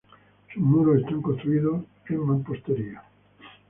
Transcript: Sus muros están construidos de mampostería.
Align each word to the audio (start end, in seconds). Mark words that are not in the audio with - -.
Sus 0.51 0.63
muros 0.63 0.97
están 0.97 1.21
construidos 1.21 1.85
de 2.09 2.17
mampostería. 2.17 3.03